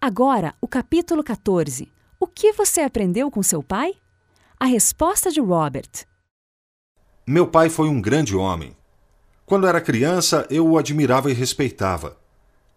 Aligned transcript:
Agora, 0.00 0.54
o 0.60 0.68
capítulo 0.68 1.24
14. 1.24 1.90
O 2.20 2.26
que 2.28 2.52
você 2.52 2.82
aprendeu 2.82 3.32
com 3.32 3.42
seu 3.42 3.64
pai? 3.64 3.94
A 4.56 4.64
resposta 4.64 5.28
de 5.28 5.40
Robert. 5.40 5.90
Meu 7.26 7.48
pai 7.48 7.68
foi 7.68 7.88
um 7.88 8.00
grande 8.00 8.36
homem. 8.36 8.76
Quando 9.44 9.66
era 9.66 9.80
criança, 9.80 10.46
eu 10.50 10.68
o 10.68 10.78
admirava 10.78 11.32
e 11.32 11.34
respeitava. 11.34 12.16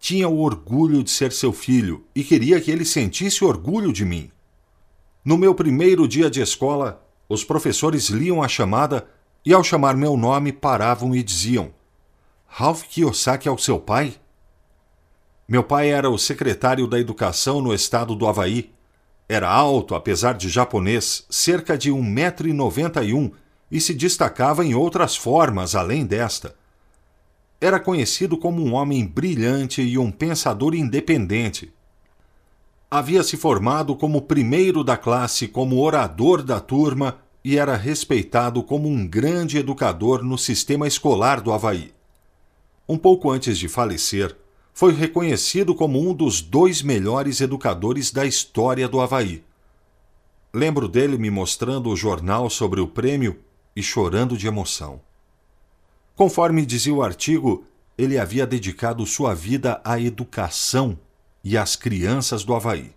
Tinha 0.00 0.28
o 0.28 0.40
orgulho 0.40 1.00
de 1.00 1.12
ser 1.12 1.30
seu 1.30 1.52
filho 1.52 2.04
e 2.12 2.24
queria 2.24 2.60
que 2.60 2.72
ele 2.72 2.84
sentisse 2.84 3.44
orgulho 3.44 3.92
de 3.92 4.04
mim. 4.04 4.28
No 5.24 5.38
meu 5.38 5.54
primeiro 5.54 6.08
dia 6.08 6.28
de 6.28 6.40
escola, 6.40 7.06
os 7.28 7.44
professores 7.44 8.08
liam 8.08 8.42
a 8.42 8.48
chamada 8.48 9.08
e, 9.46 9.54
ao 9.54 9.62
chamar 9.62 9.96
meu 9.96 10.16
nome, 10.16 10.52
paravam 10.52 11.14
e 11.14 11.22
diziam: 11.22 11.72
Ralph 12.48 12.82
Kiyosaki 12.82 13.46
é 13.46 13.52
o 13.52 13.58
seu 13.58 13.78
pai? 13.78 14.16
Meu 15.46 15.64
pai 15.64 15.90
era 15.90 16.08
o 16.08 16.18
secretário 16.18 16.86
da 16.86 16.98
Educação 16.98 17.60
no 17.60 17.74
estado 17.74 18.14
do 18.14 18.26
Havaí. 18.26 18.70
Era 19.28 19.50
alto, 19.50 19.94
apesar 19.94 20.34
de 20.34 20.48
japonês, 20.48 21.26
cerca 21.28 21.76
de 21.76 21.90
1,91m 21.90 23.32
e 23.70 23.80
se 23.80 23.94
destacava 23.94 24.64
em 24.64 24.74
outras 24.74 25.16
formas 25.16 25.74
além 25.74 26.04
desta. 26.04 26.54
Era 27.60 27.80
conhecido 27.80 28.36
como 28.36 28.62
um 28.62 28.74
homem 28.74 29.06
brilhante 29.06 29.82
e 29.82 29.96
um 29.96 30.10
pensador 30.10 30.74
independente. 30.74 31.72
Havia 32.90 33.22
se 33.22 33.36
formado 33.36 33.96
como 33.96 34.22
primeiro 34.22 34.84
da 34.84 34.96
classe 34.96 35.48
como 35.48 35.80
orador 35.80 36.42
da 36.42 36.60
turma 36.60 37.18
e 37.44 37.56
era 37.56 37.74
respeitado 37.74 38.62
como 38.62 38.88
um 38.88 39.06
grande 39.06 39.58
educador 39.58 40.22
no 40.22 40.36
sistema 40.36 40.86
escolar 40.86 41.40
do 41.40 41.52
Havaí. 41.52 41.92
Um 42.88 42.98
pouco 42.98 43.30
antes 43.30 43.56
de 43.56 43.68
falecer, 43.68 44.36
foi 44.72 44.92
reconhecido 44.92 45.74
como 45.74 46.00
um 46.00 46.14
dos 46.14 46.40
dois 46.40 46.82
melhores 46.82 47.40
educadores 47.40 48.10
da 48.10 48.24
história 48.24 48.88
do 48.88 49.00
Havaí. 49.00 49.44
Lembro 50.52 50.88
dele 50.88 51.18
me 51.18 51.30
mostrando 51.30 51.90
o 51.90 51.96
jornal 51.96 52.48
sobre 52.50 52.80
o 52.80 52.88
prêmio 52.88 53.38
e 53.74 53.82
chorando 53.82 54.36
de 54.36 54.46
emoção. 54.46 55.00
Conforme 56.14 56.66
dizia 56.66 56.94
o 56.94 57.02
artigo, 57.02 57.64
ele 57.96 58.18
havia 58.18 58.46
dedicado 58.46 59.04
sua 59.06 59.34
vida 59.34 59.80
à 59.84 60.00
educação 60.00 60.98
e 61.44 61.56
às 61.56 61.76
crianças 61.76 62.44
do 62.44 62.54
Havaí. 62.54 62.94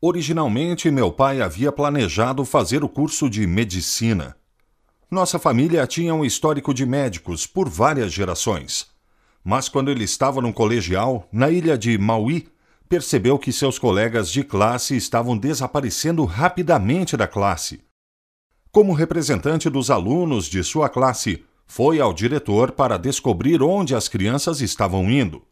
Originalmente, 0.00 0.90
meu 0.90 1.12
pai 1.12 1.40
havia 1.40 1.70
planejado 1.70 2.44
fazer 2.44 2.82
o 2.82 2.88
curso 2.88 3.30
de 3.30 3.46
medicina. 3.46 4.36
Nossa 5.08 5.38
família 5.38 5.86
tinha 5.86 6.14
um 6.14 6.24
histórico 6.24 6.74
de 6.74 6.84
médicos 6.84 7.46
por 7.46 7.68
várias 7.68 8.12
gerações. 8.12 8.91
Mas 9.44 9.68
quando 9.68 9.90
ele 9.90 10.04
estava 10.04 10.40
no 10.40 10.52
colegial, 10.52 11.28
na 11.32 11.50
ilha 11.50 11.76
de 11.76 11.98
Maui, 11.98 12.46
percebeu 12.88 13.38
que 13.38 13.52
seus 13.52 13.78
colegas 13.78 14.30
de 14.30 14.44
classe 14.44 14.96
estavam 14.96 15.36
desaparecendo 15.36 16.24
rapidamente 16.24 17.16
da 17.16 17.26
classe. 17.26 17.80
Como 18.70 18.92
representante 18.92 19.68
dos 19.68 19.90
alunos 19.90 20.46
de 20.46 20.62
sua 20.62 20.88
classe, 20.88 21.44
foi 21.66 22.00
ao 22.00 22.12
diretor 22.12 22.72
para 22.72 22.98
descobrir 22.98 23.62
onde 23.62 23.94
as 23.94 24.08
crianças 24.08 24.60
estavam 24.60 25.10
indo. 25.10 25.42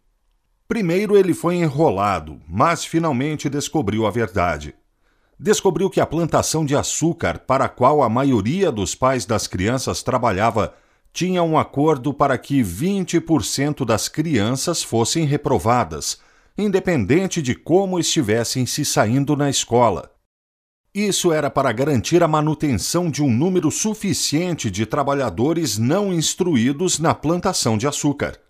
Primeiro 0.69 1.17
ele 1.17 1.35
foi 1.35 1.57
enrolado, 1.57 2.41
mas 2.49 2.85
finalmente 2.85 3.49
descobriu 3.49 4.07
a 4.07 4.11
verdade. 4.11 4.75
Descobriu 5.39 5.89
que 5.89 6.01
a 6.01 6.07
plantação 6.07 6.65
de 6.65 6.77
açúcar, 6.77 7.39
para 7.39 7.65
a 7.65 7.69
qual 7.69 8.03
a 8.03 8.09
maioria 8.09 8.71
dos 8.71 8.95
pais 8.95 9.25
das 9.25 9.47
crianças 9.47 10.03
trabalhava, 10.03 10.75
tinha 11.13 11.43
um 11.43 11.59
acordo 11.59 12.15
para 12.15 12.39
que 12.39 12.63
20% 12.63 13.85
das 13.85 14.09
crianças 14.09 14.83
fossem 14.83 15.25
reprovadas, 15.25 16.21
independente 16.57 17.43
de 17.43 17.55
como 17.55 17.99
estivessem 17.99 18.67
se 18.67 18.85
saindo 18.85 19.37
na 19.37 19.51
escola. 19.51 20.11
Isso 20.95 21.33
era 21.33 21.49
para 21.49 21.71
garantir 21.71 22.23
a 22.23 22.29
manutenção 22.29 23.11
de 23.11 23.23
um 23.23 23.31
número 23.31 23.71
suficiente 23.71 24.71
de 24.71 24.85
trabalhadores 24.85 25.79
não 25.79 26.13
instruídos 26.13 26.99
na 26.99 27.15
plantação 27.15 27.79
de 27.79 27.87
açúcar. 27.87 28.41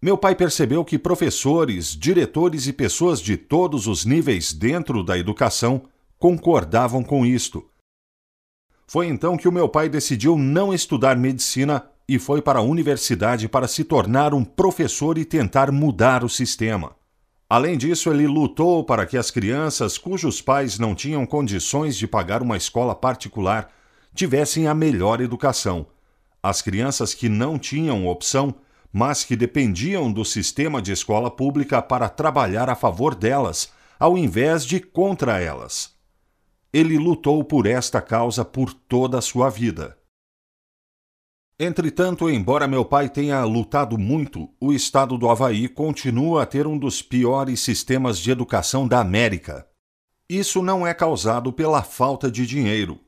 Meu 0.00 0.16
pai 0.16 0.36
percebeu 0.36 0.84
que 0.84 0.98
professores, 0.98 1.96
diretores 1.96 2.68
e 2.68 2.72
pessoas 2.72 3.20
de 3.20 3.36
todos 3.36 3.88
os 3.88 4.04
níveis 4.04 4.52
dentro 4.52 5.02
da 5.02 5.18
educação 5.18 5.82
concordavam 6.18 7.02
com 7.02 7.26
isto. 7.26 7.68
Foi 8.86 9.06
então 9.06 9.36
que 9.36 9.48
o 9.48 9.52
meu 9.52 9.68
pai 9.68 9.88
decidiu 9.88 10.36
não 10.36 10.72
estudar 10.72 11.16
medicina 11.16 11.84
e 12.08 12.18
foi 12.18 12.40
para 12.40 12.60
a 12.60 12.62
universidade 12.62 13.48
para 13.48 13.66
se 13.66 13.82
tornar 13.82 14.32
um 14.32 14.44
professor 14.44 15.18
e 15.18 15.24
tentar 15.24 15.72
mudar 15.72 16.22
o 16.22 16.28
sistema. 16.28 16.94
Além 17.48 17.76
disso, 17.76 18.10
ele 18.10 18.26
lutou 18.26 18.84
para 18.84 19.06
que 19.06 19.16
as 19.16 19.30
crianças 19.30 19.98
cujos 19.98 20.40
pais 20.40 20.78
não 20.78 20.94
tinham 20.94 21.26
condições 21.26 21.96
de 21.96 22.06
pagar 22.06 22.42
uma 22.42 22.56
escola 22.56 22.94
particular 22.94 23.70
tivessem 24.14 24.66
a 24.66 24.74
melhor 24.74 25.20
educação. 25.20 25.86
As 26.42 26.62
crianças 26.62 27.12
que 27.12 27.28
não 27.28 27.58
tinham 27.58 28.06
opção 28.06 28.54
mas 28.98 29.24
que 29.24 29.36
dependiam 29.36 30.10
do 30.10 30.24
sistema 30.24 30.80
de 30.80 30.90
escola 30.90 31.30
pública 31.30 31.82
para 31.82 32.08
trabalhar 32.08 32.70
a 32.70 32.74
favor 32.74 33.14
delas, 33.14 33.70
ao 34.00 34.16
invés 34.16 34.64
de 34.64 34.80
contra 34.80 35.38
elas. 35.38 35.95
Ele 36.72 36.98
lutou 36.98 37.42
por 37.44 37.66
esta 37.66 38.00
causa 38.00 38.44
por 38.44 38.72
toda 38.72 39.18
a 39.18 39.22
sua 39.22 39.48
vida. 39.48 39.96
Entretanto, 41.58 42.28
embora 42.28 42.68
meu 42.68 42.84
pai 42.84 43.08
tenha 43.08 43.42
lutado 43.44 43.96
muito, 43.96 44.50
o 44.60 44.74
estado 44.74 45.16
do 45.16 45.30
Havaí 45.30 45.68
continua 45.68 46.42
a 46.42 46.46
ter 46.46 46.66
um 46.66 46.76
dos 46.76 47.00
piores 47.00 47.60
sistemas 47.60 48.18
de 48.18 48.30
educação 48.30 48.86
da 48.86 49.00
América. 49.00 49.66
Isso 50.28 50.60
não 50.60 50.86
é 50.86 50.92
causado 50.92 51.50
pela 51.52 51.82
falta 51.82 52.30
de 52.30 52.46
dinheiro. 52.46 53.00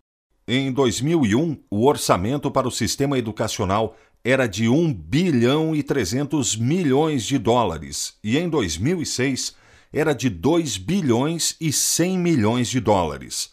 Em 0.47 0.73
2001, 0.73 1.59
o 1.71 1.87
orçamento 1.87 2.51
para 2.51 2.67
o 2.67 2.71
sistema 2.71 3.19
educacional 3.19 3.95
era 4.25 4.47
de 4.47 4.67
1 4.67 4.95
bilhão 4.95 5.77
e 5.77 5.83
300 5.83 6.57
milhões 6.57 7.25
de 7.25 7.39
dólares 7.39 8.17
e 8.25 8.39
em 8.39 8.49
2006 8.49 9.55
era 9.93 10.13
de 10.13 10.29
2 10.29 10.77
bilhões 10.77 11.57
e 11.61 11.73
100 11.73 12.19
milhões 12.19 12.69
de 12.69 12.81
dólares. 12.81 13.51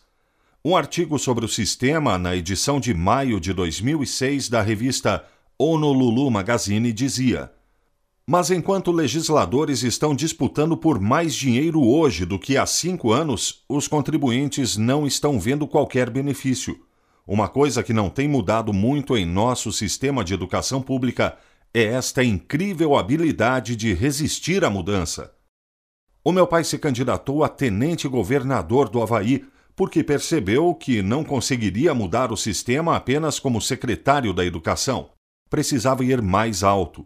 Um 0.63 0.75
artigo 0.75 1.19
sobre 1.19 1.45
o 1.45 1.47
sistema 1.47 2.17
na 2.17 2.35
edição 2.35 2.79
de 2.79 2.93
maio 2.93 3.39
de 3.39 3.53
2006 3.53 4.49
da 4.49 4.61
revista 4.61 5.23
Honolulu 5.59 6.31
Magazine 6.31 6.91
dizia: 6.91 7.51
Mas 8.25 8.49
enquanto 8.49 8.91
legisladores 8.91 9.83
estão 9.83 10.15
disputando 10.15 10.75
por 10.75 10.99
mais 10.99 11.35
dinheiro 11.35 11.83
hoje 11.83 12.25
do 12.25 12.39
que 12.39 12.57
há 12.57 12.65
cinco 12.65 13.11
anos, 13.11 13.63
os 13.69 13.87
contribuintes 13.87 14.75
não 14.75 15.05
estão 15.05 15.39
vendo 15.39 15.67
qualquer 15.67 16.09
benefício. 16.09 16.79
Uma 17.27 17.47
coisa 17.47 17.83
que 17.83 17.93
não 17.93 18.09
tem 18.09 18.27
mudado 18.27 18.73
muito 18.73 19.15
em 19.15 19.25
nosso 19.25 19.71
sistema 19.71 20.23
de 20.23 20.33
educação 20.33 20.81
pública 20.81 21.37
é 21.73 21.83
esta 21.83 22.23
incrível 22.23 22.95
habilidade 22.95 23.75
de 23.75 23.93
resistir 23.93 24.65
à 24.65 24.69
mudança. 24.69 25.34
O 26.25 26.31
meu 26.31 26.45
pai 26.45 26.63
se 26.63 26.77
candidatou 26.77 27.43
a 27.43 27.47
tenente 27.47 28.07
governador 28.07 28.89
do 28.89 29.01
Havaí 29.01 29.45
porque 29.75 30.03
percebeu 30.03 30.73
que 30.73 31.01
não 31.01 31.23
conseguiria 31.23 31.93
mudar 31.93 32.31
o 32.31 32.37
sistema 32.37 32.95
apenas 32.95 33.39
como 33.39 33.61
secretário 33.61 34.33
da 34.33 34.43
educação. 34.43 35.11
Precisava 35.49 36.03
ir 36.03 36.21
mais 36.21 36.63
alto. 36.63 37.05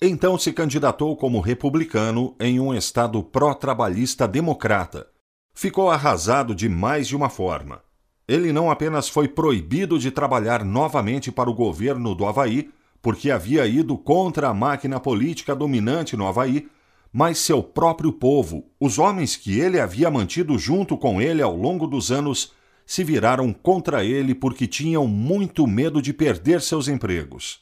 Então 0.00 0.38
se 0.38 0.52
candidatou 0.52 1.16
como 1.16 1.40
republicano 1.40 2.36
em 2.38 2.60
um 2.60 2.74
estado 2.74 3.22
pró-trabalhista 3.22 4.28
democrata. 4.28 5.08
Ficou 5.54 5.90
arrasado 5.90 6.54
de 6.54 6.68
mais 6.68 7.08
de 7.08 7.16
uma 7.16 7.28
forma 7.28 7.82
ele 8.30 8.52
não 8.52 8.70
apenas 8.70 9.08
foi 9.08 9.26
proibido 9.26 9.98
de 9.98 10.08
trabalhar 10.08 10.64
novamente 10.64 11.32
para 11.32 11.50
o 11.50 11.54
governo 11.54 12.14
do 12.14 12.24
Havaí, 12.24 12.70
porque 13.02 13.28
havia 13.28 13.66
ido 13.66 13.98
contra 13.98 14.48
a 14.48 14.54
máquina 14.54 15.00
política 15.00 15.52
dominante 15.52 16.16
no 16.16 16.28
Havaí, 16.28 16.68
mas 17.12 17.38
seu 17.38 17.62
próprio 17.62 18.12
povo, 18.12 18.70
os 18.78 18.98
homens 18.98 19.36
que 19.36 19.58
ele 19.58 19.80
havia 19.80 20.10
mantido 20.10 20.58
junto 20.58 20.96
com 20.96 21.20
ele 21.20 21.42
ao 21.42 21.56
longo 21.56 21.86
dos 21.86 22.12
anos, 22.12 22.52
se 22.86 23.04
viraram 23.04 23.52
contra 23.52 24.04
ele 24.04 24.34
porque 24.34 24.66
tinham 24.66 25.06
muito 25.06 25.66
medo 25.66 26.00
de 26.00 26.12
perder 26.12 26.60
seus 26.60 26.88
empregos. 26.88 27.60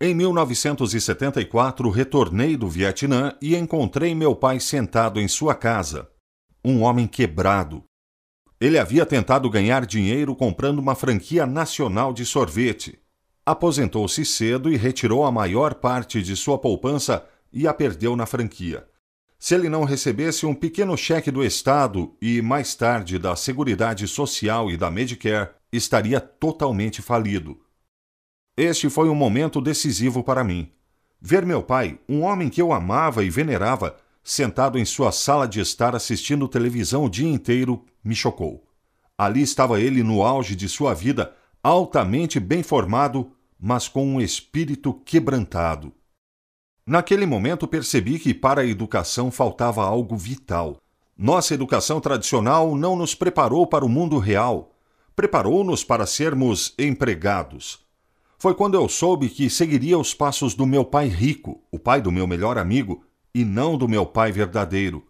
Em 0.00 0.14
1974, 0.14 1.88
retornei 1.88 2.56
do 2.56 2.68
Vietnã 2.68 3.36
e 3.40 3.54
encontrei 3.54 4.14
meu 4.14 4.34
pai 4.34 4.58
sentado 4.58 5.20
em 5.20 5.28
sua 5.28 5.54
casa. 5.54 6.10
Um 6.64 6.82
homem 6.82 7.06
quebrado, 7.06 7.84
ele 8.62 8.78
havia 8.78 9.04
tentado 9.04 9.50
ganhar 9.50 9.84
dinheiro 9.84 10.36
comprando 10.36 10.78
uma 10.78 10.94
franquia 10.94 11.44
nacional 11.44 12.12
de 12.12 12.24
sorvete. 12.24 12.96
Aposentou-se 13.44 14.24
cedo 14.24 14.72
e 14.72 14.76
retirou 14.76 15.24
a 15.24 15.32
maior 15.32 15.74
parte 15.74 16.22
de 16.22 16.36
sua 16.36 16.56
poupança 16.56 17.26
e 17.52 17.68
a 17.68 17.74
perdeu 17.74 18.16
na 18.16 18.26
franquia. 18.26 18.86
Se 19.38 19.54
ele 19.56 19.68
não 19.68 19.82
recebesse 19.82 20.46
um 20.46 20.54
pequeno 20.54 20.96
cheque 20.96 21.30
do 21.30 21.44
Estado 21.44 22.16
e, 22.22 22.40
mais 22.40 22.74
tarde, 22.76 23.18
da 23.18 23.34
Seguridade 23.34 24.06
Social 24.06 24.70
e 24.70 24.76
da 24.76 24.90
Medicare, 24.90 25.50
estaria 25.72 26.20
totalmente 26.20 27.02
falido. 27.02 27.58
Este 28.56 28.88
foi 28.88 29.08
um 29.08 29.14
momento 29.14 29.60
decisivo 29.60 30.22
para 30.22 30.44
mim. 30.44 30.70
Ver 31.20 31.44
meu 31.44 31.62
pai, 31.62 31.98
um 32.08 32.22
homem 32.22 32.48
que 32.48 32.62
eu 32.62 32.72
amava 32.72 33.24
e 33.24 33.30
venerava, 33.30 33.96
sentado 34.22 34.78
em 34.78 34.84
sua 34.84 35.10
sala 35.10 35.48
de 35.48 35.58
estar 35.58 35.96
assistindo 35.96 36.46
televisão 36.46 37.04
o 37.04 37.10
dia 37.10 37.28
inteiro, 37.28 37.84
me 38.04 38.14
chocou. 38.14 38.64
Ali 39.16 39.42
estava 39.42 39.80
ele 39.80 40.02
no 40.02 40.22
auge 40.22 40.54
de 40.54 40.68
sua 40.68 40.94
vida, 40.94 41.34
altamente 41.62 42.38
bem 42.38 42.62
formado, 42.62 43.32
mas 43.58 43.88
com 43.88 44.06
um 44.06 44.20
espírito 44.20 44.92
quebrantado. 44.92 45.92
Naquele 46.86 47.26
momento 47.26 47.68
percebi 47.68 48.18
que 48.18 48.34
para 48.34 48.62
a 48.62 48.66
educação 48.66 49.30
faltava 49.30 49.84
algo 49.84 50.16
vital. 50.16 50.78
Nossa 51.16 51.54
educação 51.54 52.00
tradicional 52.00 52.74
não 52.76 52.96
nos 52.96 53.14
preparou 53.14 53.66
para 53.66 53.84
o 53.84 53.88
mundo 53.88 54.18
real, 54.18 54.74
preparou-nos 55.14 55.84
para 55.84 56.06
sermos 56.06 56.74
empregados. 56.76 57.80
Foi 58.36 58.54
quando 58.54 58.74
eu 58.74 58.88
soube 58.88 59.28
que 59.28 59.48
seguiria 59.48 59.96
os 59.96 60.12
passos 60.12 60.54
do 60.54 60.66
meu 60.66 60.84
pai 60.84 61.06
rico, 61.06 61.62
o 61.70 61.78
pai 61.78 62.00
do 62.00 62.10
meu 62.10 62.26
melhor 62.26 62.58
amigo, 62.58 63.04
e 63.32 63.44
não 63.44 63.78
do 63.78 63.86
meu 63.86 64.04
pai 64.04 64.32
verdadeiro. 64.32 65.06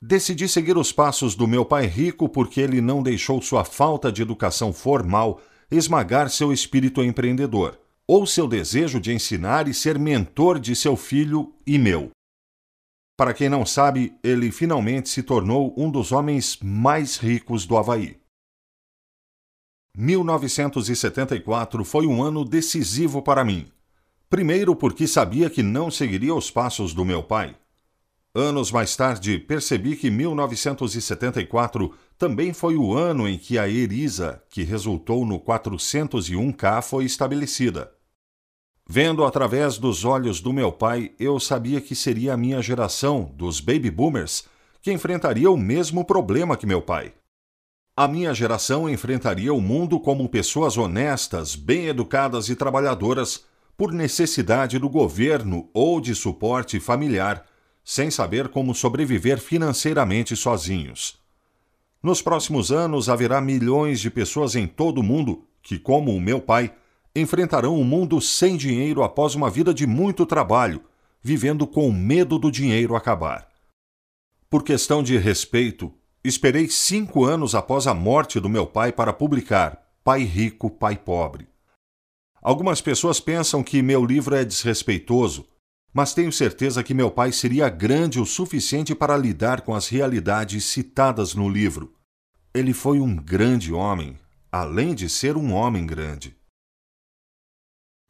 Decidi 0.00 0.48
seguir 0.48 0.78
os 0.78 0.90
passos 0.90 1.34
do 1.34 1.46
meu 1.46 1.62
pai 1.62 1.84
rico 1.84 2.26
porque 2.26 2.58
ele 2.58 2.80
não 2.80 3.02
deixou 3.02 3.42
sua 3.42 3.64
falta 3.64 4.10
de 4.10 4.22
educação 4.22 4.72
formal 4.72 5.38
esmagar 5.70 6.30
seu 6.30 6.52
espírito 6.52 7.04
empreendedor, 7.04 7.78
ou 8.12 8.26
seu 8.26 8.48
desejo 8.48 8.98
de 8.98 9.12
ensinar 9.12 9.68
e 9.68 9.72
ser 9.72 9.96
mentor 9.96 10.58
de 10.58 10.74
seu 10.74 10.96
filho 10.96 11.54
e 11.64 11.78
meu. 11.78 12.10
Para 13.16 13.32
quem 13.32 13.48
não 13.48 13.64
sabe, 13.64 14.12
ele 14.20 14.50
finalmente 14.50 15.08
se 15.08 15.22
tornou 15.22 15.72
um 15.76 15.88
dos 15.88 16.10
homens 16.10 16.58
mais 16.60 17.16
ricos 17.16 17.64
do 17.64 17.76
Havaí. 17.76 18.18
1974 19.96 21.84
foi 21.84 22.04
um 22.04 22.20
ano 22.20 22.44
decisivo 22.44 23.22
para 23.22 23.44
mim. 23.44 23.70
Primeiro, 24.28 24.74
porque 24.74 25.06
sabia 25.06 25.48
que 25.48 25.62
não 25.62 25.88
seguiria 25.88 26.34
os 26.34 26.50
passos 26.50 26.92
do 26.92 27.04
meu 27.04 27.22
pai. 27.22 27.54
Anos 28.34 28.72
mais 28.72 28.96
tarde, 28.96 29.38
percebi 29.38 29.94
que 29.94 30.10
1974 30.10 31.94
também 32.18 32.52
foi 32.52 32.74
o 32.74 32.92
ano 32.92 33.28
em 33.28 33.38
que 33.38 33.56
a 33.56 33.68
ERISA, 33.68 34.42
que 34.50 34.64
resultou 34.64 35.24
no 35.24 35.38
401K, 35.38 36.82
foi 36.82 37.04
estabelecida. 37.04 37.99
Vendo 38.92 39.24
através 39.24 39.78
dos 39.78 40.04
olhos 40.04 40.40
do 40.40 40.52
meu 40.52 40.72
pai, 40.72 41.12
eu 41.16 41.38
sabia 41.38 41.80
que 41.80 41.94
seria 41.94 42.34
a 42.34 42.36
minha 42.36 42.60
geração, 42.60 43.30
dos 43.36 43.60
baby 43.60 43.88
boomers, 43.88 44.46
que 44.82 44.90
enfrentaria 44.90 45.48
o 45.48 45.56
mesmo 45.56 46.04
problema 46.04 46.56
que 46.56 46.66
meu 46.66 46.82
pai. 46.82 47.12
A 47.96 48.08
minha 48.08 48.34
geração 48.34 48.90
enfrentaria 48.90 49.54
o 49.54 49.60
mundo 49.60 50.00
como 50.00 50.28
pessoas 50.28 50.76
honestas, 50.76 51.54
bem 51.54 51.86
educadas 51.86 52.48
e 52.48 52.56
trabalhadoras, 52.56 53.44
por 53.76 53.92
necessidade 53.92 54.76
do 54.76 54.88
governo 54.88 55.70
ou 55.72 56.00
de 56.00 56.12
suporte 56.12 56.80
familiar 56.80 57.46
sem 57.84 58.10
saber 58.10 58.48
como 58.48 58.74
sobreviver 58.74 59.38
financeiramente 59.38 60.34
sozinhos. 60.34 61.16
Nos 62.02 62.20
próximos 62.20 62.72
anos 62.72 63.08
haverá 63.08 63.40
milhões 63.40 64.00
de 64.00 64.10
pessoas 64.10 64.56
em 64.56 64.66
todo 64.66 64.98
o 64.98 65.04
mundo 65.04 65.44
que, 65.62 65.78
como 65.78 66.12
o 66.12 66.20
meu 66.20 66.40
pai, 66.40 66.74
enfrentarão 67.14 67.76
um 67.76 67.84
mundo 67.84 68.20
sem 68.20 68.56
dinheiro 68.56 69.02
após 69.02 69.34
uma 69.34 69.50
vida 69.50 69.74
de 69.74 69.86
muito 69.86 70.24
trabalho, 70.24 70.82
vivendo 71.22 71.66
com 71.66 71.90
medo 71.92 72.38
do 72.38 72.50
dinheiro 72.50 72.96
acabar. 72.96 73.48
Por 74.48 74.62
questão 74.62 75.02
de 75.02 75.16
respeito, 75.16 75.92
esperei 76.24 76.68
cinco 76.68 77.24
anos 77.24 77.54
após 77.54 77.86
a 77.86 77.94
morte 77.94 78.40
do 78.40 78.48
meu 78.48 78.66
pai 78.66 78.92
para 78.92 79.12
publicar 79.12 79.80
Pai 80.02 80.22
Rico, 80.22 80.70
Pai 80.70 80.96
Pobre. 80.96 81.48
Algumas 82.42 82.80
pessoas 82.80 83.20
pensam 83.20 83.62
que 83.62 83.82
meu 83.82 84.04
livro 84.04 84.34
é 84.34 84.44
desrespeitoso 84.44 85.46
mas 85.92 86.14
tenho 86.14 86.32
certeza 86.32 86.82
que 86.82 86.94
meu 86.94 87.10
pai 87.10 87.32
seria 87.32 87.68
grande 87.68 88.20
o 88.20 88.26
suficiente 88.26 88.94
para 88.94 89.16
lidar 89.16 89.62
com 89.62 89.74
as 89.74 89.88
realidades 89.88 90.64
citadas 90.64 91.34
no 91.34 91.48
livro. 91.48 91.94
Ele 92.54 92.72
foi 92.72 93.00
um 93.00 93.16
grande 93.16 93.72
homem, 93.72 94.16
além 94.52 94.94
de 94.94 95.08
ser 95.08 95.36
um 95.36 95.52
homem 95.52 95.84
grande. 95.84 96.36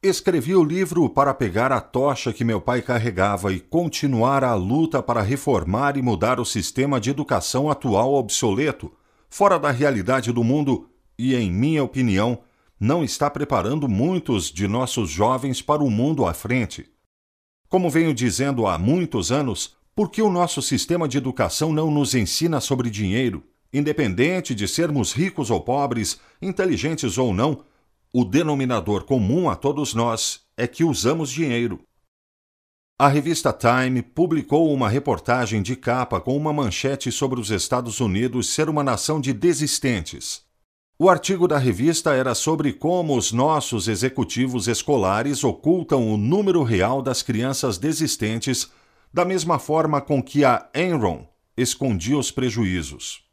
Escrevi 0.02 0.54
o 0.54 0.64
livro 0.64 1.10
para 1.10 1.34
pegar 1.34 1.70
a 1.70 1.78
tocha 1.78 2.32
que 2.32 2.42
meu 2.42 2.58
pai 2.58 2.80
carregava 2.80 3.52
e 3.52 3.60
continuar 3.60 4.42
a 4.42 4.54
luta 4.54 5.02
para 5.02 5.20
reformar 5.20 5.94
e 5.98 6.00
mudar 6.00 6.40
o 6.40 6.44
sistema 6.44 6.98
de 6.98 7.10
educação 7.10 7.68
atual 7.70 8.14
obsoleto, 8.14 8.90
fora 9.28 9.58
da 9.58 9.70
realidade 9.70 10.32
do 10.32 10.42
mundo 10.42 10.88
e, 11.18 11.34
em 11.34 11.52
minha 11.52 11.84
opinião, 11.84 12.38
não 12.80 13.04
está 13.04 13.28
preparando 13.28 13.86
muitos 13.86 14.50
de 14.50 14.66
nossos 14.66 15.10
jovens 15.10 15.60
para 15.60 15.84
o 15.84 15.90
mundo 15.90 16.24
à 16.24 16.32
frente. 16.32 16.88
Como 17.68 17.90
venho 17.90 18.14
dizendo 18.14 18.66
há 18.66 18.78
muitos 18.78 19.30
anos, 19.30 19.76
por 19.94 20.10
que 20.10 20.22
o 20.22 20.30
nosso 20.30 20.62
sistema 20.62 21.06
de 21.06 21.18
educação 21.18 21.74
não 21.74 21.90
nos 21.90 22.14
ensina 22.14 22.58
sobre 22.58 22.88
dinheiro? 22.88 23.44
Independente 23.70 24.54
de 24.54 24.66
sermos 24.66 25.12
ricos 25.12 25.50
ou 25.50 25.60
pobres, 25.60 26.18
inteligentes 26.40 27.18
ou 27.18 27.34
não, 27.34 27.64
o 28.12 28.24
denominador 28.24 29.04
comum 29.04 29.48
a 29.48 29.54
todos 29.54 29.94
nós 29.94 30.40
é 30.56 30.66
que 30.66 30.82
usamos 30.82 31.30
dinheiro. 31.30 31.80
A 32.98 33.08
revista 33.08 33.52
Time 33.52 34.02
publicou 34.02 34.72
uma 34.72 34.88
reportagem 34.88 35.62
de 35.62 35.76
capa 35.76 36.20
com 36.20 36.36
uma 36.36 36.52
manchete 36.52 37.10
sobre 37.10 37.40
os 37.40 37.50
Estados 37.50 38.00
Unidos 38.00 38.52
ser 38.52 38.68
uma 38.68 38.82
nação 38.82 39.20
de 39.20 39.32
desistentes. 39.32 40.42
O 40.98 41.08
artigo 41.08 41.48
da 41.48 41.56
revista 41.56 42.12
era 42.12 42.34
sobre 42.34 42.74
como 42.74 43.16
os 43.16 43.32
nossos 43.32 43.88
executivos 43.88 44.68
escolares 44.68 45.42
ocultam 45.42 46.12
o 46.12 46.18
número 46.18 46.62
real 46.62 47.00
das 47.00 47.22
crianças 47.22 47.78
desistentes, 47.78 48.70
da 49.10 49.24
mesma 49.24 49.58
forma 49.58 50.00
com 50.00 50.22
que 50.22 50.44
a 50.44 50.68
Enron 50.74 51.26
escondia 51.56 52.18
os 52.18 52.30
prejuízos. 52.30 53.24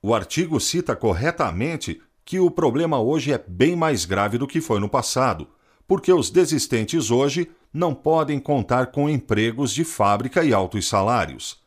O 0.00 0.14
artigo 0.14 0.60
cita 0.60 0.94
corretamente 0.94 2.00
que 2.26 2.40
o 2.40 2.50
problema 2.50 2.98
hoje 3.00 3.32
é 3.32 3.38
bem 3.38 3.76
mais 3.76 4.04
grave 4.04 4.36
do 4.36 4.48
que 4.48 4.60
foi 4.60 4.80
no 4.80 4.88
passado, 4.88 5.46
porque 5.86 6.12
os 6.12 6.28
desistentes 6.28 7.08
hoje 7.08 7.48
não 7.72 7.94
podem 7.94 8.40
contar 8.40 8.86
com 8.86 9.08
empregos 9.08 9.72
de 9.72 9.84
fábrica 9.84 10.44
e 10.44 10.52
altos 10.52 10.88
salários. 10.88 11.58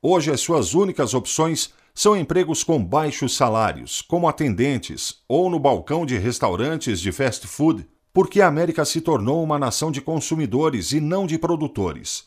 Hoje, 0.00 0.30
as 0.30 0.40
suas 0.40 0.72
únicas 0.72 1.12
opções 1.12 1.74
são 1.94 2.16
empregos 2.16 2.64
com 2.64 2.82
baixos 2.82 3.36
salários, 3.36 4.00
como 4.00 4.26
atendentes 4.26 5.18
ou 5.28 5.50
no 5.50 5.60
balcão 5.60 6.06
de 6.06 6.16
restaurantes 6.16 6.98
de 6.98 7.12
fast 7.12 7.46
food, 7.46 7.86
porque 8.10 8.40
a 8.40 8.46
América 8.46 8.86
se 8.86 9.02
tornou 9.02 9.42
uma 9.44 9.58
nação 9.58 9.92
de 9.92 10.00
consumidores 10.00 10.92
e 10.92 11.00
não 11.00 11.26
de 11.26 11.38
produtores. 11.38 12.24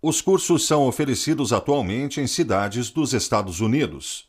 Os 0.00 0.20
cursos 0.20 0.64
são 0.64 0.86
oferecidos 0.86 1.52
atualmente 1.52 2.20
em 2.20 2.28
cidades 2.28 2.88
dos 2.88 3.12
Estados 3.12 3.60
Unidos, 3.60 4.28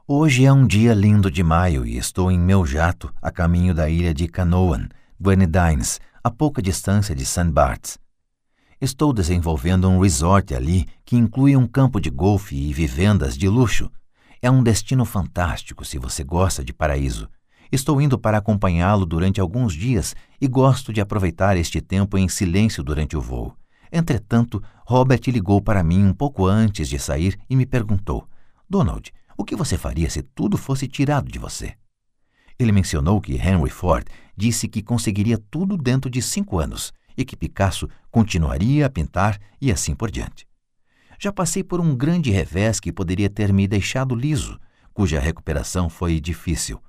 Hoje 0.07 0.45
é 0.45 0.53
um 0.53 0.67
dia 0.67 0.93
lindo 0.93 1.31
de 1.31 1.41
maio 1.41 1.83
e 1.83 1.97
estou 1.97 2.29
em 2.29 2.37
meu 2.39 2.67
jato 2.67 3.11
a 3.19 3.31
caminho 3.31 3.73
da 3.73 3.89
ilha 3.89 4.13
de 4.13 4.27
Canoan, 4.27 4.87
Grenadines, 5.19 5.99
a 6.23 6.29
pouca 6.29 6.61
distância 6.61 7.15
de 7.15 7.25
St. 7.25 7.45
Barts. 7.45 7.97
Estou 8.79 9.11
desenvolvendo 9.11 9.89
um 9.89 9.99
resort 9.99 10.53
ali 10.53 10.85
que 11.03 11.15
inclui 11.15 11.57
um 11.57 11.65
campo 11.65 11.99
de 11.99 12.11
golfe 12.11 12.55
e 12.55 12.71
vivendas 12.71 13.35
de 13.35 13.49
luxo. 13.49 13.89
É 14.45 14.51
um 14.51 14.61
destino 14.61 15.05
fantástico 15.05 15.83
se 15.83 15.97
você 15.97 16.23
gosta 16.23 16.63
de 16.63 16.71
paraíso. 16.71 17.27
Estou 17.71 17.99
indo 17.99 18.15
para 18.15 18.37
acompanhá-lo 18.37 19.03
durante 19.03 19.41
alguns 19.41 19.73
dias 19.73 20.15
e 20.39 20.47
gosto 20.47 20.93
de 20.93 21.01
aproveitar 21.01 21.57
este 21.57 21.81
tempo 21.81 22.15
em 22.15 22.29
silêncio 22.29 22.83
durante 22.83 23.17
o 23.17 23.21
voo. 23.21 23.57
Entretanto, 23.91 24.61
Robert 24.85 25.21
ligou 25.29 25.63
para 25.63 25.83
mim 25.83 26.05
um 26.05 26.13
pouco 26.13 26.45
antes 26.45 26.87
de 26.87 26.99
sair 26.99 27.39
e 27.49 27.55
me 27.55 27.65
perguntou: 27.65 28.29
Donald, 28.69 29.11
o 29.35 29.43
que 29.43 29.55
você 29.55 29.79
faria 29.79 30.11
se 30.11 30.21
tudo 30.21 30.59
fosse 30.59 30.87
tirado 30.87 31.31
de 31.31 31.39
você? 31.39 31.73
Ele 32.59 32.71
mencionou 32.71 33.19
que 33.19 33.33
Henry 33.33 33.71
Ford 33.71 34.05
disse 34.37 34.67
que 34.67 34.83
conseguiria 34.83 35.39
tudo 35.49 35.75
dentro 35.75 36.07
de 36.07 36.21
cinco 36.21 36.59
anos 36.59 36.93
e 37.17 37.25
que 37.25 37.35
Picasso 37.35 37.89
continuaria 38.11 38.85
a 38.85 38.91
pintar 38.91 39.39
e 39.59 39.71
assim 39.71 39.95
por 39.95 40.11
diante. 40.11 40.45
Já 41.19 41.31
passei 41.31 41.63
por 41.63 41.79
um 41.79 41.95
grande 41.95 42.31
revés 42.31 42.79
que 42.79 42.91
poderia 42.91 43.29
ter 43.29 43.53
me 43.53 43.67
deixado 43.67 44.15
liso, 44.15 44.59
cuja 44.93 45.19
recuperação 45.19 45.89
foi 45.89 46.19
difícil. 46.19 46.81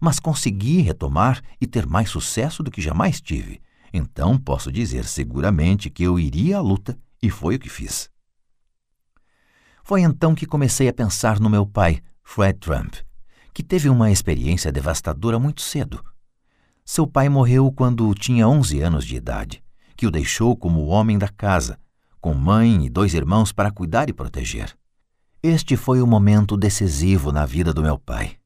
Mas 0.00 0.20
consegui 0.20 0.80
retomar 0.80 1.42
e 1.60 1.66
ter 1.66 1.86
mais 1.86 2.10
sucesso 2.10 2.62
do 2.62 2.70
que 2.70 2.80
jamais 2.80 3.20
tive. 3.20 3.60
Então 3.92 4.38
posso 4.38 4.70
dizer 4.70 5.04
seguramente 5.04 5.88
que 5.88 6.02
eu 6.02 6.18
iria 6.18 6.58
à 6.58 6.60
luta 6.60 6.98
e 7.22 7.30
foi 7.30 7.56
o 7.56 7.58
que 7.58 7.68
fiz. 7.68 8.10
Foi 9.82 10.02
então 10.02 10.34
que 10.34 10.46
comecei 10.46 10.88
a 10.88 10.92
pensar 10.92 11.38
no 11.38 11.48
meu 11.48 11.64
pai, 11.64 12.02
Fred 12.22 12.58
Trump, 12.58 12.96
que 13.54 13.62
teve 13.62 13.88
uma 13.88 14.10
experiência 14.10 14.72
devastadora 14.72 15.38
muito 15.38 15.62
cedo. 15.62 16.04
Seu 16.84 17.06
pai 17.06 17.28
morreu 17.28 17.72
quando 17.72 18.12
tinha 18.14 18.48
11 18.48 18.80
anos 18.80 19.04
de 19.06 19.16
idade 19.16 19.62
que 19.96 20.06
o 20.06 20.10
deixou 20.10 20.54
como 20.54 20.82
o 20.82 20.88
homem 20.88 21.16
da 21.16 21.28
casa, 21.28 21.78
com 22.20 22.34
mãe 22.34 22.86
e 22.86 22.90
dois 22.90 23.14
irmãos 23.14 23.52
para 23.52 23.70
cuidar 23.70 24.08
e 24.08 24.12
proteger. 24.12 24.76
Este 25.42 25.76
foi 25.76 26.00
o 26.00 26.06
momento 26.06 26.56
decisivo 26.56 27.30
na 27.30 27.46
vida 27.46 27.72
do 27.72 27.82
meu 27.82 27.98
pai. 27.98 28.36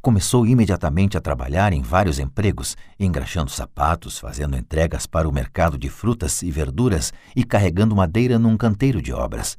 Começou 0.00 0.46
imediatamente 0.46 1.16
a 1.16 1.20
trabalhar 1.20 1.72
em 1.72 1.82
vários 1.82 2.18
empregos, 2.18 2.76
engraxando 2.98 3.50
sapatos, 3.50 4.18
fazendo 4.18 4.56
entregas 4.56 5.06
para 5.06 5.28
o 5.28 5.32
mercado 5.32 5.76
de 5.76 5.88
frutas 5.88 6.42
e 6.42 6.50
verduras 6.50 7.12
e 7.34 7.42
carregando 7.42 7.96
madeira 7.96 8.38
num 8.38 8.56
canteiro 8.56 9.02
de 9.02 9.12
obras. 9.12 9.58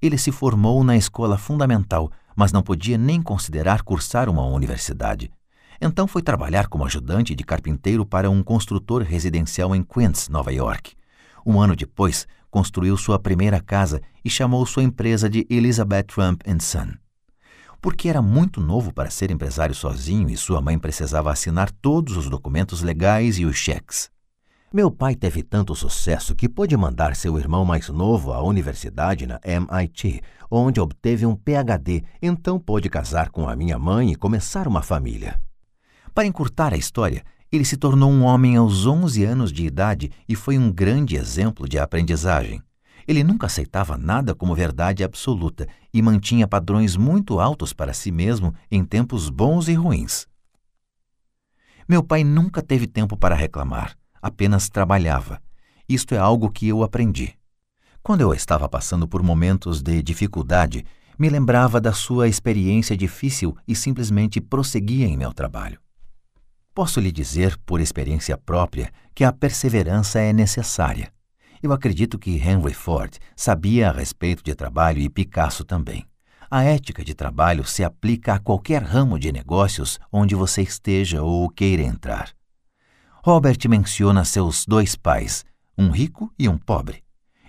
Ele 0.00 0.16
se 0.16 0.30
formou 0.30 0.84
na 0.84 0.96
escola 0.96 1.36
fundamental, 1.36 2.10
mas 2.36 2.52
não 2.52 2.62
podia 2.62 2.96
nem 2.96 3.20
considerar 3.20 3.82
cursar 3.82 4.28
uma 4.28 4.46
universidade. 4.46 5.30
Então 5.80 6.06
foi 6.06 6.22
trabalhar 6.22 6.68
como 6.68 6.84
ajudante 6.84 7.34
de 7.34 7.44
carpinteiro 7.44 8.06
para 8.06 8.30
um 8.30 8.42
construtor 8.42 9.02
residencial 9.02 9.74
em 9.74 9.82
Queens, 9.82 10.28
Nova 10.28 10.52
York. 10.52 10.97
Um 11.44 11.60
ano 11.60 11.74
depois, 11.76 12.26
construiu 12.50 12.96
sua 12.96 13.18
primeira 13.18 13.60
casa 13.60 14.00
e 14.24 14.30
chamou 14.30 14.64
sua 14.66 14.82
empresa 14.82 15.28
de 15.28 15.46
Elizabeth 15.50 16.04
Trump 16.04 16.42
Son. 16.60 16.94
Porque 17.80 18.08
era 18.08 18.20
muito 18.20 18.60
novo 18.60 18.92
para 18.92 19.10
ser 19.10 19.30
empresário 19.30 19.74
sozinho 19.74 20.28
e 20.28 20.36
sua 20.36 20.60
mãe 20.60 20.78
precisava 20.78 21.30
assinar 21.30 21.70
todos 21.70 22.16
os 22.16 22.28
documentos 22.28 22.82
legais 22.82 23.38
e 23.38 23.44
os 23.44 23.56
cheques. 23.56 24.10
Meu 24.70 24.90
pai 24.90 25.14
teve 25.14 25.42
tanto 25.42 25.74
sucesso 25.74 26.34
que 26.34 26.46
pôde 26.46 26.76
mandar 26.76 27.16
seu 27.16 27.38
irmão 27.38 27.64
mais 27.64 27.88
novo 27.88 28.34
à 28.34 28.42
universidade 28.42 29.26
na 29.26 29.40
MIT, 29.42 30.20
onde 30.50 30.78
obteve 30.78 31.24
um 31.24 31.34
PhD, 31.34 32.04
então 32.20 32.58
pôde 32.58 32.90
casar 32.90 33.30
com 33.30 33.48
a 33.48 33.56
minha 33.56 33.78
mãe 33.78 34.12
e 34.12 34.16
começar 34.16 34.68
uma 34.68 34.82
família. 34.82 35.40
Para 36.14 36.26
encurtar 36.26 36.74
a 36.74 36.76
história, 36.76 37.24
ele 37.50 37.64
se 37.64 37.76
tornou 37.76 38.10
um 38.10 38.24
homem 38.24 38.56
aos 38.56 38.86
11 38.86 39.24
anos 39.24 39.52
de 39.52 39.64
idade 39.64 40.10
e 40.28 40.34
foi 40.34 40.58
um 40.58 40.70
grande 40.70 41.16
exemplo 41.16 41.68
de 41.68 41.78
aprendizagem. 41.78 42.62
Ele 43.06 43.24
nunca 43.24 43.46
aceitava 43.46 43.96
nada 43.96 44.34
como 44.34 44.54
verdade 44.54 45.02
absoluta 45.02 45.66
e 45.94 46.02
mantinha 46.02 46.46
padrões 46.46 46.94
muito 46.94 47.40
altos 47.40 47.72
para 47.72 47.94
si 47.94 48.12
mesmo 48.12 48.54
em 48.70 48.84
tempos 48.84 49.30
bons 49.30 49.66
e 49.66 49.72
ruins. 49.72 50.26
Meu 51.88 52.02
pai 52.02 52.22
nunca 52.22 52.60
teve 52.60 52.86
tempo 52.86 53.16
para 53.16 53.34
reclamar, 53.34 53.96
apenas 54.20 54.68
trabalhava. 54.68 55.40
Isto 55.88 56.14
é 56.14 56.18
algo 56.18 56.50
que 56.50 56.68
eu 56.68 56.82
aprendi. 56.82 57.34
Quando 58.02 58.20
eu 58.20 58.34
estava 58.34 58.68
passando 58.68 59.08
por 59.08 59.22
momentos 59.22 59.80
de 59.80 60.02
dificuldade, 60.02 60.84
me 61.18 61.30
lembrava 61.30 61.80
da 61.80 61.94
sua 61.94 62.28
experiência 62.28 62.94
difícil 62.94 63.56
e 63.66 63.74
simplesmente 63.74 64.38
prosseguia 64.38 65.06
em 65.06 65.16
meu 65.16 65.32
trabalho. 65.32 65.80
Posso 66.78 67.00
lhe 67.00 67.10
dizer, 67.10 67.58
por 67.66 67.80
experiência 67.80 68.38
própria, 68.38 68.92
que 69.12 69.24
a 69.24 69.32
perseverança 69.32 70.20
é 70.20 70.32
necessária. 70.32 71.12
Eu 71.60 71.72
acredito 71.72 72.16
que 72.20 72.36
Henry 72.36 72.72
Ford 72.72 73.18
sabia 73.34 73.88
a 73.88 73.92
respeito 73.92 74.44
de 74.44 74.54
trabalho 74.54 75.00
e 75.00 75.10
Picasso 75.10 75.64
também. 75.64 76.06
A 76.48 76.62
ética 76.62 77.04
de 77.04 77.14
trabalho 77.14 77.64
se 77.64 77.82
aplica 77.82 78.34
a 78.34 78.38
qualquer 78.38 78.80
ramo 78.80 79.18
de 79.18 79.32
negócios 79.32 79.98
onde 80.12 80.36
você 80.36 80.62
esteja 80.62 81.20
ou 81.20 81.50
queira 81.50 81.82
entrar. 81.82 82.30
Robert 83.24 83.58
menciona 83.68 84.24
seus 84.24 84.64
dois 84.64 84.94
pais, 84.94 85.44
um 85.76 85.90
rico 85.90 86.32
e 86.38 86.48
um 86.48 86.56
pobre. 86.56 87.02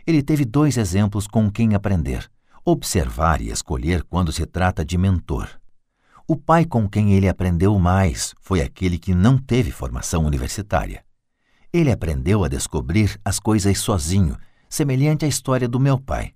Ele 0.08 0.24
teve 0.24 0.44
dois 0.44 0.76
exemplos 0.76 1.28
com 1.28 1.52
quem 1.52 1.76
aprender, 1.76 2.28
observar 2.66 3.42
e 3.42 3.52
escolher 3.52 4.02
quando 4.06 4.32
se 4.32 4.48
trata 4.48 4.84
de 4.84 4.98
mentor. 4.98 5.59
O 6.32 6.38
pai 6.38 6.64
com 6.64 6.88
quem 6.88 7.14
ele 7.14 7.28
aprendeu 7.28 7.80
mais 7.80 8.36
foi 8.40 8.62
aquele 8.62 9.00
que 9.00 9.16
não 9.16 9.36
teve 9.36 9.72
formação 9.72 10.24
universitária. 10.24 11.04
Ele 11.74 11.92
aprendeu 11.92 12.44
a 12.44 12.48
descobrir 12.48 13.20
as 13.26 13.40
coisas 13.40 13.80
sozinho, 13.80 14.38
semelhante 14.70 15.26
à 15.26 15.28
história 15.28 15.68
do 15.68 15.80
meu 15.80 16.00
pai. 16.00 16.34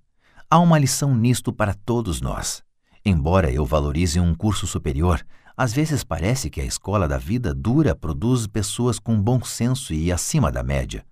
Há 0.50 0.58
uma 0.58 0.80
lição 0.80 1.14
nisto 1.14 1.52
para 1.52 1.74
todos 1.74 2.20
nós. 2.20 2.60
Embora 3.06 3.52
eu 3.52 3.64
valorize 3.64 4.18
um 4.18 4.34
curso 4.34 4.66
superior, 4.66 5.24
às 5.56 5.72
vezes 5.72 6.02
parece 6.02 6.50
que 6.50 6.60
a 6.60 6.64
escola 6.64 7.06
da 7.06 7.16
vida 7.16 7.54
dura 7.54 7.94
produz 7.94 8.48
pessoas 8.48 8.98
com 8.98 9.22
bom 9.22 9.44
senso 9.44 9.94
e 9.94 10.10
acima 10.10 10.50
da 10.50 10.64
média. 10.64 11.06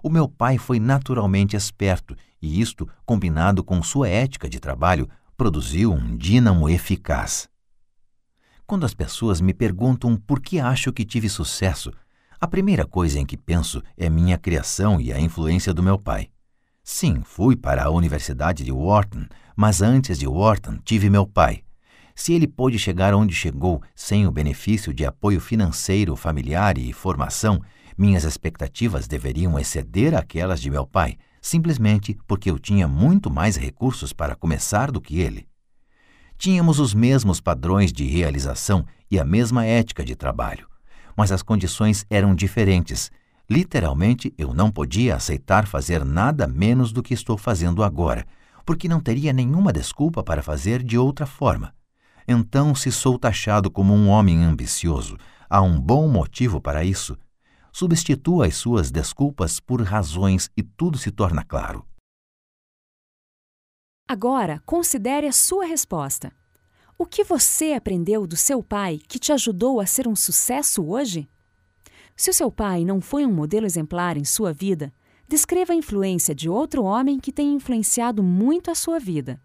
O 0.00 0.08
meu 0.08 0.28
pai 0.28 0.58
foi 0.58 0.78
naturalmente 0.78 1.56
esperto 1.56 2.14
e 2.40 2.60
isto, 2.60 2.88
combinado 3.04 3.64
com 3.64 3.82
sua 3.82 4.08
ética 4.08 4.48
de 4.48 4.60
trabalho, 4.60 5.08
produziu 5.36 5.92
um 5.92 6.16
dínamo 6.16 6.68
eficaz. 6.68 7.48
Quando 8.68 8.84
as 8.84 8.92
pessoas 8.92 9.40
me 9.40 9.54
perguntam 9.54 10.14
por 10.14 10.42
que 10.42 10.60
acho 10.60 10.92
que 10.92 11.02
tive 11.02 11.26
sucesso, 11.26 11.90
a 12.38 12.46
primeira 12.46 12.84
coisa 12.84 13.18
em 13.18 13.24
que 13.24 13.34
penso 13.34 13.82
é 13.96 14.10
minha 14.10 14.36
criação 14.36 15.00
e 15.00 15.10
a 15.10 15.18
influência 15.18 15.72
do 15.72 15.82
meu 15.82 15.98
pai. 15.98 16.28
Sim, 16.84 17.22
fui 17.24 17.56
para 17.56 17.84
a 17.84 17.90
Universidade 17.90 18.62
de 18.62 18.70
Wharton, 18.70 19.24
mas 19.56 19.80
antes 19.80 20.18
de 20.18 20.26
Wharton 20.28 20.76
tive 20.84 21.08
meu 21.08 21.26
pai. 21.26 21.62
Se 22.14 22.34
ele 22.34 22.46
pôde 22.46 22.78
chegar 22.78 23.14
onde 23.14 23.34
chegou 23.34 23.80
sem 23.94 24.26
o 24.26 24.30
benefício 24.30 24.92
de 24.92 25.06
apoio 25.06 25.40
financeiro, 25.40 26.14
familiar 26.14 26.76
e 26.76 26.92
formação, 26.92 27.62
minhas 27.96 28.24
expectativas 28.24 29.08
deveriam 29.08 29.58
exceder 29.58 30.14
aquelas 30.14 30.60
de 30.60 30.70
meu 30.70 30.86
pai, 30.86 31.16
simplesmente 31.40 32.18
porque 32.26 32.50
eu 32.50 32.58
tinha 32.58 32.86
muito 32.86 33.30
mais 33.30 33.56
recursos 33.56 34.12
para 34.12 34.36
começar 34.36 34.90
do 34.90 35.00
que 35.00 35.20
ele. 35.20 35.48
Tínhamos 36.38 36.78
os 36.78 36.94
mesmos 36.94 37.40
padrões 37.40 37.92
de 37.92 38.04
realização 38.04 38.86
e 39.10 39.18
a 39.18 39.24
mesma 39.24 39.66
ética 39.66 40.04
de 40.04 40.14
trabalho, 40.14 40.68
mas 41.16 41.32
as 41.32 41.42
condições 41.42 42.06
eram 42.08 42.32
diferentes. 42.32 43.10
Literalmente, 43.50 44.32
eu 44.38 44.54
não 44.54 44.70
podia 44.70 45.16
aceitar 45.16 45.66
fazer 45.66 46.04
nada 46.04 46.46
menos 46.46 46.92
do 46.92 47.02
que 47.02 47.12
estou 47.12 47.36
fazendo 47.36 47.82
agora, 47.82 48.24
porque 48.64 48.88
não 48.88 49.00
teria 49.00 49.32
nenhuma 49.32 49.72
desculpa 49.72 50.22
para 50.22 50.40
fazer 50.40 50.80
de 50.80 50.96
outra 50.96 51.26
forma. 51.26 51.74
Então, 52.26 52.72
se 52.72 52.92
sou 52.92 53.18
taxado 53.18 53.68
como 53.68 53.92
um 53.92 54.08
homem 54.08 54.44
ambicioso, 54.44 55.16
há 55.50 55.60
um 55.60 55.80
bom 55.80 56.06
motivo 56.06 56.60
para 56.60 56.84
isso. 56.84 57.18
Substitua 57.72 58.46
as 58.46 58.54
suas 58.54 58.92
desculpas 58.92 59.58
por 59.58 59.82
razões 59.82 60.50
e 60.56 60.62
tudo 60.62 60.98
se 60.98 61.10
torna 61.10 61.42
claro. 61.42 61.84
Agora, 64.10 64.62
considere 64.64 65.26
a 65.26 65.32
sua 65.32 65.66
resposta. 65.66 66.32
O 66.96 67.04
que 67.04 67.22
você 67.22 67.74
aprendeu 67.74 68.26
do 68.26 68.38
seu 68.38 68.62
pai 68.62 68.98
que 69.06 69.18
te 69.18 69.34
ajudou 69.34 69.80
a 69.80 69.86
ser 69.86 70.08
um 70.08 70.16
sucesso 70.16 70.82
hoje? 70.82 71.28
Se 72.16 72.30
o 72.30 72.32
seu 72.32 72.50
pai 72.50 72.86
não 72.86 73.02
foi 73.02 73.26
um 73.26 73.30
modelo 73.30 73.66
exemplar 73.66 74.16
em 74.16 74.24
sua 74.24 74.50
vida, 74.50 74.90
descreva 75.28 75.74
a 75.74 75.76
influência 75.76 76.34
de 76.34 76.48
outro 76.48 76.84
homem 76.84 77.20
que 77.20 77.30
tenha 77.30 77.52
influenciado 77.52 78.22
muito 78.22 78.70
a 78.70 78.74
sua 78.74 78.98
vida. 78.98 79.38